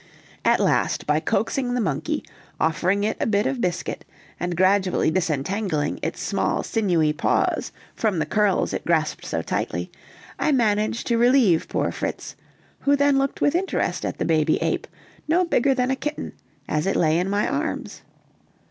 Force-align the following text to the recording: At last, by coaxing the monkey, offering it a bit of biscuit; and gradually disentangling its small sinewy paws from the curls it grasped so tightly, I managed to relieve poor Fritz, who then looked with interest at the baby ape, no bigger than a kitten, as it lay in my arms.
At 0.43 0.59
last, 0.59 1.05
by 1.05 1.19
coaxing 1.19 1.75
the 1.75 1.79
monkey, 1.79 2.25
offering 2.59 3.03
it 3.03 3.17
a 3.19 3.27
bit 3.27 3.45
of 3.45 3.61
biscuit; 3.61 4.03
and 4.39 4.57
gradually 4.57 5.11
disentangling 5.11 5.99
its 6.01 6.19
small 6.23 6.63
sinewy 6.63 7.13
paws 7.13 7.71
from 7.93 8.17
the 8.17 8.25
curls 8.25 8.73
it 8.73 8.83
grasped 8.83 9.23
so 9.23 9.43
tightly, 9.43 9.91
I 10.39 10.53
managed 10.53 11.05
to 11.05 11.19
relieve 11.19 11.67
poor 11.69 11.91
Fritz, 11.91 12.35
who 12.79 12.95
then 12.95 13.19
looked 13.19 13.41
with 13.41 13.53
interest 13.53 14.03
at 14.03 14.17
the 14.17 14.25
baby 14.25 14.57
ape, 14.59 14.87
no 15.27 15.45
bigger 15.45 15.75
than 15.75 15.91
a 15.91 15.95
kitten, 15.95 16.33
as 16.67 16.87
it 16.87 16.95
lay 16.95 17.19
in 17.19 17.29
my 17.29 17.47
arms. 17.47 18.01